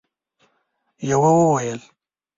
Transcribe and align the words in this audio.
يوه 1.09 1.29
وويل: 1.37 1.81